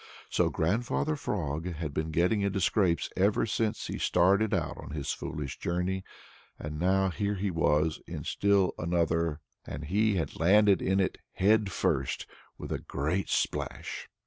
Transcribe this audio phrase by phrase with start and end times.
[0.31, 5.11] So Grandfather Frog had been getting into scrapes ever since he started out on his
[5.13, 6.03] foolish journey,
[6.57, 11.71] and now here he was in still another, and he had landed in it head
[11.71, 12.25] first,
[12.57, 14.09] with a great splash.